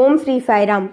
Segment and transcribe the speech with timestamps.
[0.00, 0.90] ஓம் ஸ்ரீ சாய்ராம்.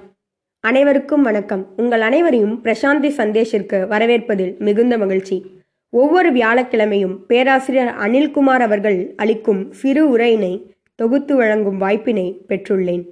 [0.59, 1.73] அனைவருக்கும் வணக்கம்.
[1.75, 5.61] உங்கள் அனைவரையும் பிரசாந்தி சந்தேஷிற்கு வரவேற்பதில் மிகுந்த மகிழ்ச்சி.
[5.89, 13.05] ஒவ்வொரு வியாழக்கிழமையும் பேராசிரியர் அனில்குமார் அவர்கள் அளிக்கும் சிறு உரையினை தொகுத்து வழங்கும் வாய்ப்பினை பெற்றுள்ளேன்.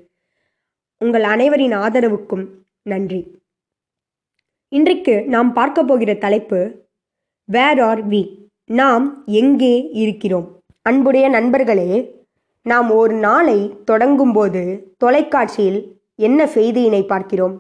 [0.98, 2.46] உங்கள் அனைவரின் ஆதரவுக்கும்
[2.82, 3.42] நன்றி.
[4.70, 6.60] இன்றைக்கு நாம் பார்க்க போகிற தலைப்பு
[7.46, 10.62] வேர் ஆர் வி நாம் எங்கே இருக்கிறோம்?
[10.82, 12.17] அன்புடைய நண்பர்களே
[12.66, 14.62] நாம் ஒரு நாளை தொடங்கும்போது
[14.98, 15.80] தொலைக்காட்சியில்
[16.16, 17.56] என்ன செய்தியினை பார்க்கிறோம்?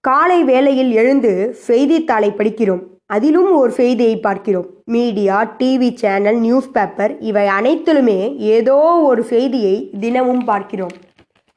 [0.00, 2.82] காலை வேளையில் எழுந்து செய்தித்தாளை படிக்கிறோம்.
[3.06, 4.68] அதிலும் ஒரு செய்தியை பார்க்கிறோம்.
[4.84, 8.76] Media TV channel news paper இவை அனைத்திலுமே ஏதோ
[9.10, 10.94] ஒரு செய்தியை தினமும் பார்க்கிறோம்.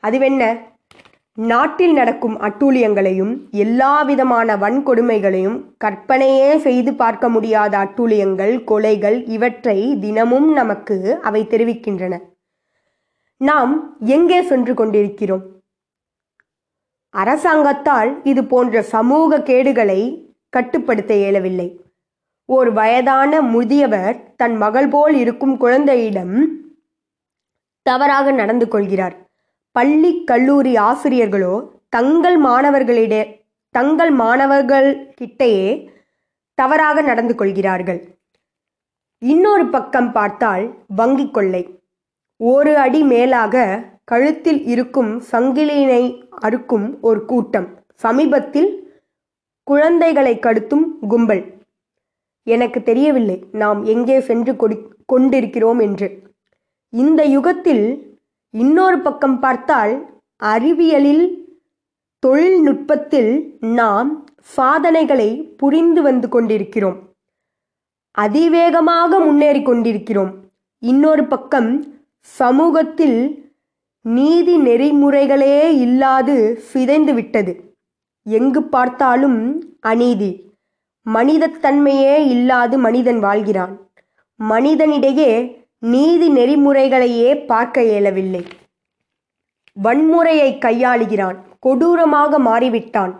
[0.04, 0.44] அதுவென்ன?
[1.38, 11.20] நாட்டில் நடக்கும் அட்டூழியங்களையும் எல்லா விதமான வன்கொடுமைகளையும் கற்பனையே செய்து பார்க்க முடியாத அட்டூழியங்கள் கொலைகள் இவற்றை தினமும் நமக்கு
[11.22, 12.20] அவை தெரிவிக்கின்றன.
[13.38, 15.44] நாம் எங்கே சென்று கொண்டிருக்கிறோம்?
[17.10, 21.80] அரசாங்கத்தால் இது போன்ற சமூக கேடுகளை கட்டுப்படுத்த இயலவில்லை.
[22.46, 26.36] ஓர் வயதான முதியவர் தன் மகள் போல் இருக்கும் குழந்தையிடம்
[27.82, 29.25] தவறாக நடந்து கொள்கிறார்.
[29.78, 31.56] பள்ளி கல்லூரி ஆசிரியர்களோ
[31.90, 33.16] தங்கள் மாணவர்களிட
[33.76, 35.72] தங்கள் மாணவர்கள் கிட்டேயே
[36.58, 38.00] தவறாக நடந்து கொள்கிறார்கள்.
[39.22, 40.64] இன்னொரு பக்கம் பார்த்தால்
[41.00, 41.64] வங்கி கொள்ளை.
[42.40, 43.66] ஒரு அடி மேலாக
[44.12, 46.04] கழுத்தில் இருக்கும் சங்கிலியினை
[46.46, 47.68] அறுக்கும் ஒரு கூட்டம்.
[48.04, 48.70] சமீபத்தில்
[49.68, 51.44] குழந்தைகளை கடுத்தும் கும்பல்.
[52.48, 56.10] எனக்கு தெரியவில்லை நாம் எங்கே சென்று கொடி கொண்டிருக்கிறோம் என்று.
[56.94, 57.86] இந்த யுகத்தில்
[58.58, 61.24] இன்னொரு பக்கம் பார்த்தால் அறிவியலில்
[62.20, 66.98] தொழில்நுட்பத்தில் நாம் சாதனைகளை புரிந்து வந்து கொண்டிருக்கிறோம்.
[68.12, 70.32] அதிவேகமாக முன்னேறி கொண்டிருக்கிறோம்.
[70.80, 71.86] இன்னொரு பக்கம்
[72.20, 73.52] சமூகத்தில்
[74.02, 77.76] நீதி நெறிமுறைகளே இல்லாது சிதைந்து விட்டது.
[78.24, 80.50] எங்கு பார்த்தாலும் அநீதி.
[81.14, 83.76] மனிதத்தன்மையே இல்லாது மனிதன் வாழ்கிறான்.
[84.40, 85.34] மனிதனிடையே
[85.92, 88.46] நீதி நெறிமுறைகளையே பார்க்க இயலவில்லை.
[89.84, 91.36] வன்முறையை கையாளுகிறான்.
[91.60, 93.14] கொடூரமாக மாறிவிட்டான்.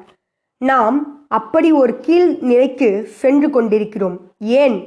[0.58, 4.18] நாம் அப்படி ஒரு கீழ் நிலைக்கு சென்று கொண்டிருக்கிறோம்.
[4.40, 4.78] ஏன்?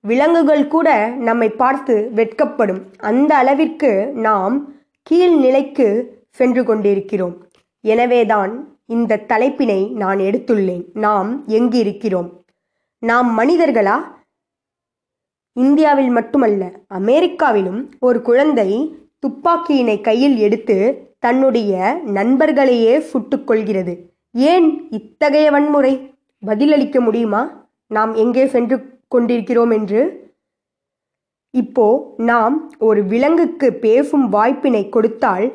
[0.00, 2.82] விலங்குகள் கூட நம்மை பார்த்து வெட்கப்படும்.
[2.98, 4.72] அந்த அளவிற்கு நாம்
[5.02, 5.88] கீழ் நிலைக்கு
[6.30, 7.36] சென்று கொண்டிருக்கிறோம்.
[7.80, 10.84] எனவேதான் இந்த தலைப்பினை நான் எடுத்துள்ளேன்.
[10.94, 12.30] நாம் எங்கு இருக்கிறோம்
[12.98, 13.96] நாம் மனிதர்களா?
[15.56, 18.70] இந்தியாவில் மட்டுமல்ல அமெரிக்காவிலும் ஒரு குழந்தை
[19.26, 20.76] துப்பாக்கியினை கையில் எடுத்து
[21.18, 23.94] தன்னுடைய நண்பர்களையே சுட்டுக்கொள்கிறது
[24.30, 26.12] ஏன் இத்தகைய வன்முறை?
[26.42, 27.42] பதிலளிக்க முடியுமா?
[27.86, 28.76] நாம் எங்கே சென்று
[29.08, 30.02] கொண்டிருக்கிறோம் என்று?
[31.50, 35.46] இப்போ நாம் ஒரு விலங்குக்கு பேசும் வாய்ப்பினை கொடுத்தால்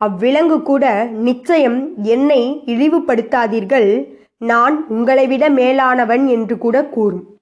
[0.00, 3.88] அவ்விலங்கு கூட நிச்சயம் என்னை இழிவுபடுத்தாதீர்கள்.
[4.38, 7.37] நான் உங்களை விட மேலானவன் என்று கூட கூறும்.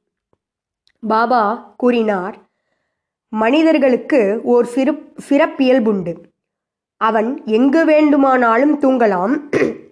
[1.02, 2.36] பாபா கூறினார்
[3.28, 6.14] மனிதர்களுக்கு ஓர் சிறு சிறப்பியல்புண்டு.
[6.96, 9.50] அவன் எங்கு வேண்டுமானாலும் தூங்கலாம்.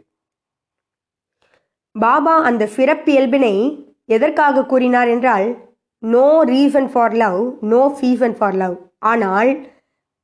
[1.93, 9.73] பாபா அந்த சிறப்பியல்பினை எதற்காக கூறினார் என்றால் no reason for love no season for love ஆனால்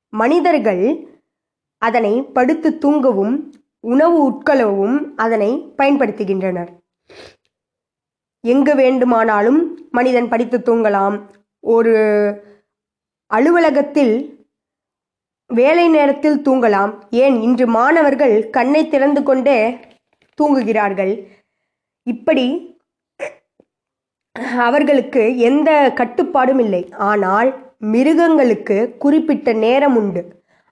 [0.09, 1.09] மனிதர்கள்
[1.79, 6.71] அதனை படுத்து தூங்கவும் உணவு உட்கொள்ளவும் அதனை பயன்படுத்துகின்றனர்.
[8.41, 11.21] எங்கு வேண்டுமானாலும் மனிதன் படித்து தூங்கலாம்.
[11.61, 11.95] ஒரு
[13.27, 14.15] அலுவலகத்தில்
[15.47, 16.93] வேலை நேரத்தில் தூங்கலாம்.
[17.11, 17.41] ஏன்?
[17.41, 19.77] இன்று மாணவர்கள் கண்ணை திறந்து கொண்டே
[20.39, 21.27] தூங்குகிறார்கள்.
[22.03, 22.47] இப்படி
[24.59, 26.89] அவர்களுக்கு எந்த கட்டுப்பாடும் இல்லை.
[26.99, 27.49] ஆனால்
[27.79, 30.23] மிருகங்களுக்கு குறிப்பிட்ட நேரம் உண்டு.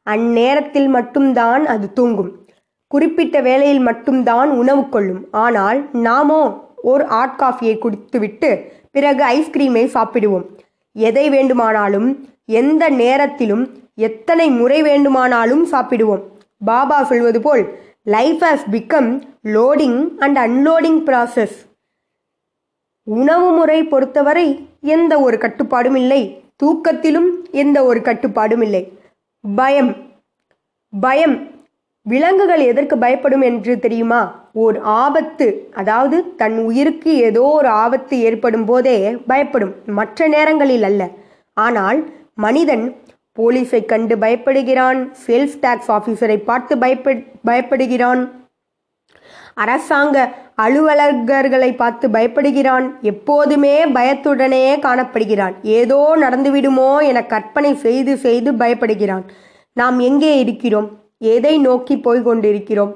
[0.07, 2.47] அந்நேரத்தில் மட்டும்தான் அது தூங்கும்.
[2.87, 5.23] குறிப்பிட்ட வேளையில் மட்டும்தான் உணவு கொள்ளும்.
[5.31, 8.50] ஆனால் நாமோ ஒரு ஹாட் காஃபியை குடித்துவிட்டு
[8.91, 10.47] பிறகு ஐஸ்கிரீமை சாப்பிடுவோம்.
[10.93, 16.22] எதை வேண்டுமானாலும் எந்த நேரத்திலும் எத்தனை முறை வேண்டுமானாலும் சாப்பிடுவோம்.
[16.65, 17.65] பாபா சொல்வது போல்
[18.04, 21.57] life has become loading and unloading process
[23.03, 24.47] உணவு முறை பொறுத்தவரை
[24.80, 26.22] எந்த ஒரு கட்டுப்பாடும் இல்லை.
[26.63, 28.83] தூக்கத்திலும் எந்த ஒரு கட்டுப்பாடும் இல்லை.
[29.54, 29.97] பயம்.
[31.01, 31.34] பயம்.
[32.03, 34.47] விலங்குகள் எதற்கு பயப்படும் என்று தெரியுமா?
[34.63, 35.47] ஓர் ஆபத்து
[35.81, 38.97] அதாவது தன் உயிருக்கு ஏதோ ஒரு ஆபத்து ஏற்படும் போதே
[39.31, 39.75] பயப்படும்.
[39.99, 41.03] மற்ற நேரங்களில் அல்ல.
[41.66, 42.01] ஆனால்
[42.47, 42.87] மனிதன்
[43.39, 47.15] போலீஸை கண்டு பயப்படுகிறான் சேல்ஸ் டாக்ஸ் ஆஃபீஸரை பார்த்து பயப்ப
[47.49, 48.22] பயப்படுகிறான்.
[49.63, 50.16] அரசாங்க
[50.65, 52.87] அலுவலகர்களை பார்த்து பயப்படுகிறான்.
[53.13, 55.54] எப்போதுமே பயத்துடனே காணப்படுகிறான்.
[55.81, 59.25] ஏதோ நடந்துவிடுமோ என கற்பனை செய்து செய்து பயப்படுகிறான்.
[59.81, 60.89] நாம் எங்கே இருக்கிறோம்?
[61.34, 62.93] எதை நோக்கி போய்க் கொண்டிருக்கிறோம்?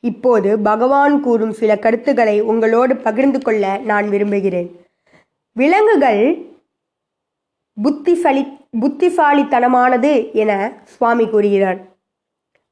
[0.00, 4.68] இப்போது பகவான் கூறும் சில கருத்துக்களை உங்களோடு பகிர்ந்து கொள்ள நான் விரும்புகிறேன்.
[5.52, 6.22] விலங்குகள்
[7.76, 8.42] புத்திசலி
[8.80, 11.80] புத்திசாலித்தனமானது என சுவாமி கூறுகிறார்.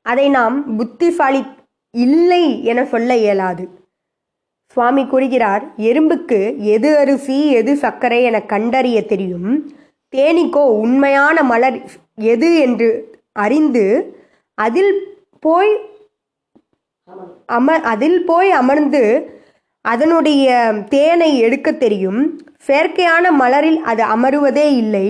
[0.03, 1.43] அதை நாம் புத்திசாலி
[1.91, 3.69] இல்லை என சொல்ல இயலாது.
[4.67, 9.73] சுவாமி கூறுகிறார் எறும்புக்கு எது அரிசி எது சர்க்கரை என கண்டறிய தெரியும்.
[10.17, 11.79] தேனிக்கோ உண்மையான மலர்
[12.15, 12.89] எது என்று
[13.33, 13.85] அறிந்து
[14.55, 14.93] அதில்
[15.41, 15.73] போய்
[17.57, 19.03] அம அதில் போய் அமர்ந்து
[19.85, 20.47] அதனுடைய
[20.95, 22.21] தேனை எடுக்க தெரியும்.
[22.67, 25.07] செயற்கையான மலரில் அது அமருவதே இல்லை.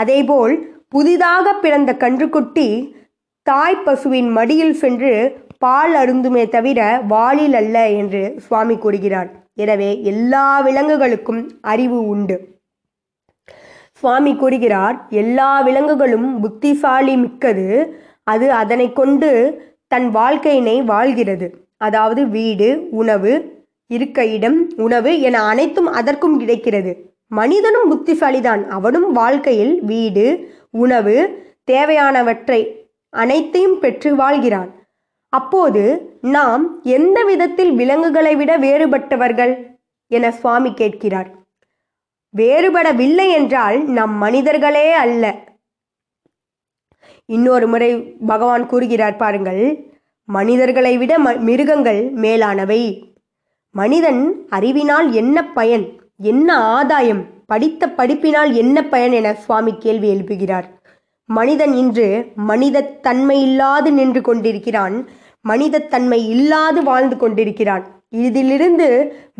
[0.00, 0.54] அதேபோல்
[0.88, 2.68] புதிதாக பிறந்த கன்றுக்குட்டி
[3.46, 5.12] தாய் பசுவின் மடியில் சென்று
[5.64, 6.80] பால் அருந்துமே தவிர
[7.12, 9.30] வாளில் அல்ல என்று சுவாமி கூறுகிறார்.
[9.62, 11.42] எனவே எல்லா விலங்குகளுக்கும்
[11.72, 12.36] அறிவு உண்டு.
[14.02, 17.66] சுவாமி கூறுகிறார் எல்லா விலங்குகளும் புத்திசாலி மிக்கது.
[18.32, 19.30] அது அதனை கொண்டு
[19.90, 21.46] தன் வாழ்க்கையினை வாழ்கிறது.
[21.76, 23.32] அதாவது வீடு உணவு
[23.88, 26.92] இருக்க இடம் உணவு என அனைத்தும் அதற்கும் கிடைக்கிறது.
[27.26, 28.62] மனிதனும் புத்திசாலிதான்.
[28.68, 30.26] அவனும் வாழ்க்கையில் வீடு
[30.84, 31.16] உணவு
[31.70, 32.60] தேவையானவற்றை
[33.12, 34.70] அனைத்தையும் பெற்று வாழ்கிறான்.
[35.32, 35.82] அப்போது
[36.20, 39.52] நாம் எந்த விதத்தில் விலங்குகளை விட வேறுபட்டவர்கள்
[40.10, 41.30] என சுவாமி கேட்கிறார்.
[42.36, 45.24] வேறுபடவில்லை என்றால் நம் மனிதர்களே அல்ல.
[47.34, 47.90] இன்னொரு முறை
[48.30, 49.62] பகவான் கூறுகிறார் பாருங்கள்
[50.28, 52.82] மனிதர்களை விட ம மிருகங்கள் மேலானவை.
[53.74, 54.20] மனிதன்
[54.56, 55.84] அறிவினால் என்ன பயன்
[56.30, 60.66] என்ன ஆதாயம் படித்த படிப்பினால் என்ன பயன் என சுவாமி கேள்வி எழுப்புகிறார்.
[61.28, 62.08] மனிதன் இன்று
[62.50, 64.96] மனிதத்தன்மை இல்லாது நின்று கொண்டிருக்கிறான்
[65.48, 67.84] மனிதத்தன்மை இல்லாது வாழ்ந்து கொண்டிருக்கிறான்.
[68.26, 68.88] இதிலிருந்து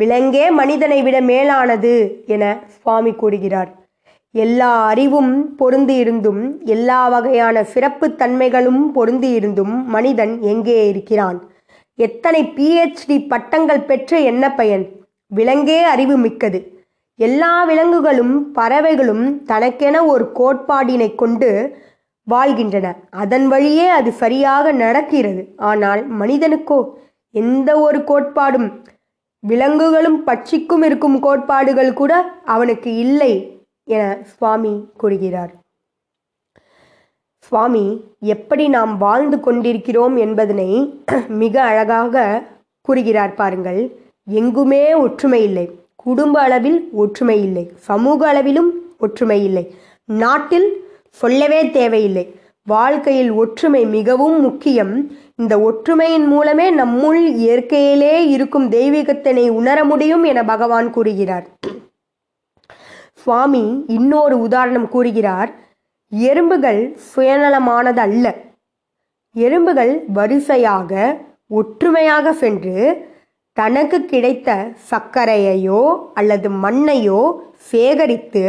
[0.00, 1.94] விலங்கே மனிதனை விட மேலானது
[2.26, 2.44] என
[2.82, 3.70] சுவாமி கூறுகிறார்.
[4.34, 11.38] எல்லா அறிவும் பொருந்தியிருந்தும் எல்லா வகையான சிறப்பு தன்மைகளும் பொருந்தியிருந்தும் மனிதன் எங்கே இருக்கிறான்?
[11.94, 14.84] எத்தனை பிஹெச்டி பட்டங்கள் பெற்ற என்ன பயன்?
[15.26, 16.60] விலங்கே அறிவு மிக்கது.
[17.18, 21.50] எல்லா விலங்குகளும் பறவைகளும் தனக்கென ஒரு கோட்பாடினை கொண்டு
[22.26, 22.96] வாழ்கின்றன.
[23.10, 25.42] அதன் வழியே அது சரியாக நடக்கிறது.
[25.56, 26.80] ஆனால் மனிதனுக்கோ
[27.34, 28.68] எந்த ஒரு கோட்பாடும்
[29.42, 32.12] விலங்குகளும் பட்சிக்கும் இருக்கும் கோட்பாடுகள் கூட
[32.44, 33.32] அவனுக்கு இல்லை.
[33.90, 35.52] என சுவாமி கூறுகிறார்.
[37.42, 37.84] சுவாமி
[38.20, 40.68] எப்படி நாம் வாழ்ந்து கொண்டிருக்கிறோம் என்பதனை
[41.28, 42.42] மிக அழகாக
[42.82, 43.80] கூறுகிறார் பாருங்கள்.
[44.24, 45.66] எங்குமே ஒற்றுமை இல்லை.
[45.96, 47.64] குடும்ப அளவில் ஒற்றுமை இல்லை.
[47.76, 49.64] சமூக அளவிலும் ஒற்றுமை இல்லை.
[50.04, 50.68] நாட்டில்
[51.10, 52.24] சொல்லவே தேவையில்லை.
[52.62, 54.94] வாழ்க்கையில் ஒற்றுமை மிகவும் முக்கியம்.
[55.36, 61.46] இந்த ஒற்றுமையின் மூலமே நம்முள் இயற்கையிலே இருக்கும் தெய்வீகத்தினை உணர முடியும் என பகவான் கூறுகிறார்.
[63.22, 63.64] சுவாமி
[63.96, 65.50] இன்னொரு உதாரணம் கூறுகிறார்.
[66.12, 66.80] எறும்புகள்
[67.10, 68.26] சுயநலமானது அல்ல
[69.36, 70.92] எறும்புகள் வரிசையாக
[71.58, 72.76] ஒற்றுமையாக சென்று
[73.56, 74.50] தனக்கு கிடைத்த
[74.90, 75.82] சர்க்கரையையோ
[76.18, 77.20] அல்லது மண்ணையோ
[77.70, 78.44] சேகரித்து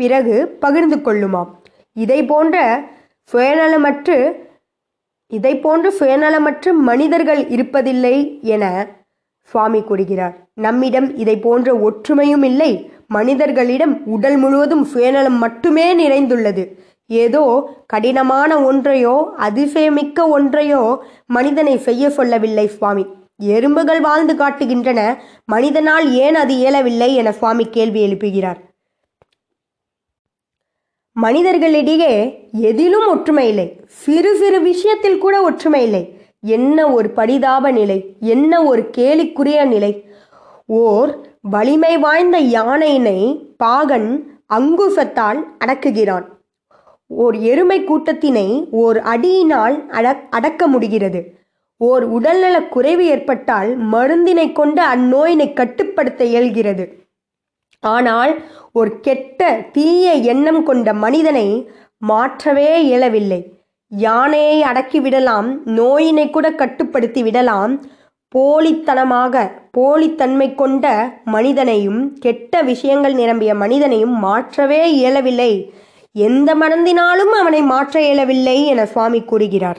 [0.00, 1.50] பிறகு பகிர்ந்து கொள்ளுமாம்.
[1.96, 2.56] இதை போன்ற
[3.32, 4.18] சுயநலமற்று
[5.36, 8.16] இதை போன்று சுயநலமற்ற மனிதர்கள் இருப்பதில்லை
[8.54, 8.64] என
[9.42, 12.90] சுவாமி கூறுகிறார் நம்மிடம் இதை போன்ற ஒற்றுமையும் இல்லை.
[13.08, 16.78] மனிதர்களிடம் உடல் முழுவதும் சுயநலம் மட்டுமே நிறைந்துள்ளது.
[17.06, 17.42] ஏதோ
[17.86, 23.06] கடினமான ஒன்றையோ அதிசயமிக்க ஒன்றையோ மனிதனை செய்ய சொல்லவில்லை சுவாமி.
[23.36, 25.16] எறும்புகள் வாழ்ந்து காட்டுகின்றன.
[25.44, 27.14] மனிதனால் ஏன் அது இயலவில்லை?
[27.14, 28.60] என சுவாமி கேள்வி எழுப்புகிறார்.
[31.22, 32.14] மனிதர்களிடையே
[32.52, 33.80] எதிலும் ஒற்றுமை இல்லை.
[33.86, 36.21] சிறு சிறு விஷயத்தில் கூட ஒற்றுமை இல்லை.
[36.44, 40.04] என்ன ஒரு பரிதாப நிலை என்ன ஒரு கேலிக்குரிய நிலை?
[40.66, 43.18] ஓர் வலிமை வாய்ந்த யானையினை
[43.56, 44.08] பாகன்
[44.54, 46.26] அங்குசத்தால் அடக்குகிறான்.
[47.06, 51.38] ஓர் எருமை கூட்டத்தினை ஓர் அடியினால் அடக் அடக்க முடிகிறது.
[51.76, 56.84] ஓர் உடல்நலக் குறைவு ஏற்பட்டால் மருந்தினை கொண்டு அந்நோயினை கட்டுப்படுத்த இயல்கிறது.
[57.80, 63.40] ஆனால் ஒரு கெட்ட தீய எண்ணம் கொண்ட மனிதனை மாற்றவே இயலவில்லை.
[63.92, 67.82] யானையை அடக்கி விடலாம் நோயினை கூட கட்டுப்படுத்தி விடலாம்.
[68.34, 75.72] போலித்தனமாக போலித்தன்மை கொண்ட மனிதனையும் கெட்ட விஷயங்கள் நிரம்பிய மனிதனையும் மாற்றவே இயலவில்லை.
[76.12, 79.78] எந்த மனந்தினாலும் அவனை மாற்ற இயலவில்லை என சுவாமி கூறுகிறார்.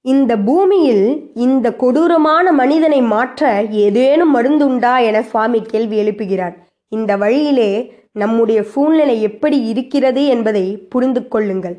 [0.00, 6.52] இந்த பூமியில் இந்த கொடூரமான மனிதனை மாற்ற ஏதேனும் மருந்துண்டா என சுவாமி கேள்வி எழுப்புகிறார்.
[6.88, 11.76] இந்த வழியிலே நம்முடைய சூழ்நிலை எப்படி இருக்கிறது என்பதை புரிந்து கொள்ளுங்கள்.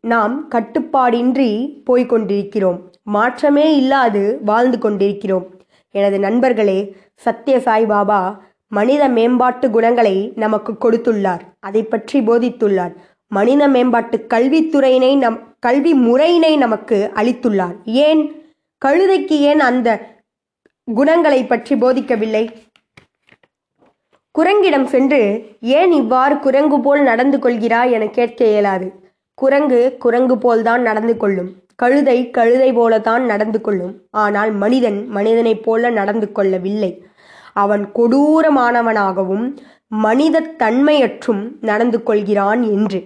[0.00, 5.46] நாம் கட்டுப்பாடின்றி போய்க் கொண்டிருக்கிறோம் மாற்றமே இல்லாது வாழ்ந்து கொண்டிருக்கிறோம்.
[5.90, 8.36] எனது நண்பர்களே சத்ய சாய்பாபா
[8.66, 11.40] மனித மேம்பாட்டு குணங்களை நமக்கு கொடுத்துள்ளார்.
[11.60, 12.92] அதை பற்றி போதித்துள்ளார்.
[13.26, 17.76] மனித மேம்பாட்டு கல்வித்துறையினை நம் கல்வி முறையினை நமக்கு அளித்துள்ளார்.
[17.84, 18.22] ஏன்?
[18.84, 19.88] கழுதைக்கு ஏன் அந்த
[20.84, 22.44] குணங்களை பற்றி போதிக்கவில்லை?
[24.38, 25.20] குரங்கிடம் சென்று
[25.60, 29.01] ஏன் இவ்வாறு குரங்கு போல் நடந்து கொள்கிறாய் என கேட்க இயலாது.
[29.34, 31.50] குரங்கு குரங்கு போல்தான் நடந்து கொள்ளும்.
[31.76, 33.94] கழுதை கழுதை போலத்தான் நடந்து கொள்ளும்.
[34.10, 37.04] ஆனால் மனிதன் மனிதனைப் போல நடந்து கொள்ளவில்லை.
[37.52, 43.00] அவன் கொடூரமானவனாகவும் மனித தன்மையற்றும் நடந்து கொள்கிறான் என்று.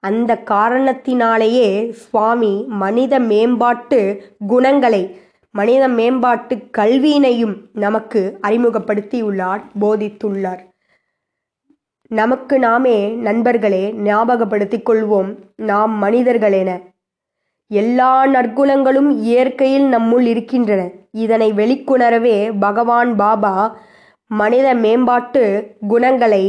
[0.00, 4.00] அந்த காரணத்தினாலேயே சுவாமி மனித மேம்பாட்டு
[4.46, 5.20] குணங்களை
[5.50, 10.67] மனித மேம்பாட்டு கல்வியினையும் நமக்கு அறிமுகப்படுத்தியுள்ளார் போதித்துள்ளார்.
[12.10, 16.70] நமக்கு நாமே நண்பர்களே ஞாபகப்படுத்திக் கொள்வோம் நாம் மனிதர்களென.
[17.70, 20.90] எல்லா நற்குணங்களும் இயற்கையில் நம்முள் இருக்கின்றன.
[21.12, 23.78] இதனை வெளிக்குணரவே பகவான் பாபா
[24.26, 25.42] மனித மேம்பாட்டு
[25.88, 26.44] குணங்களை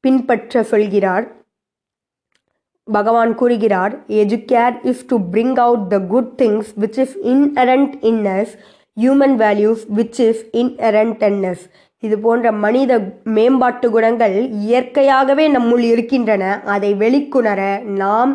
[0.00, 1.26] பின்பற்ற சொல்கிறார்.
[2.84, 8.52] பகவான் கூறுகிறார் educare is to bring out the good things which is inherent in us
[9.00, 11.70] human values which is inherent in
[12.02, 12.92] இது போன்ற மனித
[13.36, 16.44] மேம்பாட்டு குணங்கள் இயற்கையாகவே நம்முள் இருக்கின்றன.
[16.64, 17.62] அதை வெளிக்குணர
[18.02, 18.32] நாம்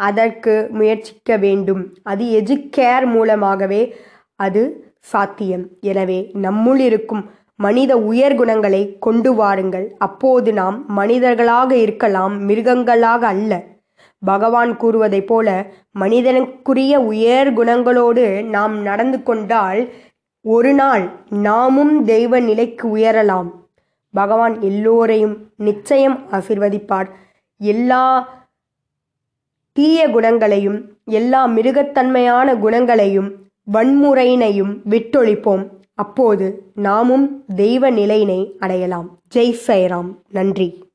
[0.00, 1.82] அதற்கு முயற்சிக்க வேண்டும்.
[2.02, 3.82] அது எஜுகேர் மூலமாகவே
[4.40, 4.62] அது
[5.12, 5.64] சாத்தியம்.
[5.80, 7.24] எனவே நம்முள் இருக்கும்
[7.58, 9.86] மனித உயர் குணங்களை கொண்டு வாருங்கள்.
[10.06, 13.52] அப்போது நாம் மனிதர்களாக இருக்கலாம் மிருகங்களாக அல்ல.
[14.22, 15.48] பகவான் கூறுவதைப் போல
[16.02, 19.80] மனிதனுக்குரிய உயர் குணங்களோடு நாம் நடந்து கொண்டால்
[20.48, 23.50] ஒரு நாள் நாமும் தெய்வ நிலைக்கு உயரலாம்.
[24.12, 27.06] பகவான் எல்லோரையும் நிச்சயம் ஆசிர்வதிப்பார்.
[27.58, 28.28] எல்லா
[29.72, 33.34] தீய குணங்களையும் எல்லா மிருகத்தன்மையான குணங்களையும்
[33.72, 35.68] வன்முறையினையும் விட்டொழிப்போம்.
[35.94, 39.18] அப்போது நாமும் தெய்வ நிலையினை அடையலாம்.
[39.34, 40.85] ஜெய் சைராம் நன்றி.